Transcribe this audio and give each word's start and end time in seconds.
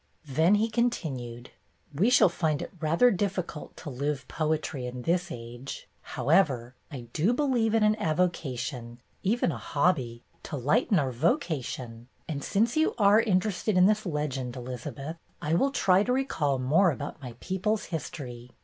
Then 0.25 0.55
he 0.55 0.67
continued: 0.67 1.51
"We 1.93 2.09
shall 2.09 2.27
find 2.27 2.63
it 2.63 2.71
rather 2.79 3.11
difficult 3.11 3.77
to 3.77 3.91
live 3.91 4.27
poetry 4.27 4.87
in 4.87 5.03
this 5.03 5.27
age. 5.31 5.87
How 6.01 6.29
ever, 6.29 6.73
I 6.91 7.01
do 7.13 7.33
believe 7.33 7.75
in 7.75 7.83
an 7.83 7.95
avocation, 7.97 8.99
even 9.21 9.51
a 9.51 9.59
hobby, 9.59 10.23
to 10.41 10.55
lighten 10.57 10.97
our 10.97 11.11
vocation, 11.11 12.07
and 12.27 12.43
since 12.43 12.75
you 12.75 12.95
are 12.97 13.21
interested 13.21 13.77
in 13.77 13.85
this 13.85 14.03
legend, 14.03 14.55
Elizabeth, 14.55 15.17
I 15.39 15.53
will 15.53 15.69
try 15.69 16.01
to 16.01 16.11
recall 16.13 16.57
more 16.57 16.89
about 16.89 17.21
my 17.21 17.35
people's 17.39 17.83
history. 17.85 18.49